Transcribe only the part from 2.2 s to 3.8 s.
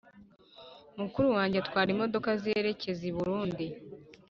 zerekeza iburundi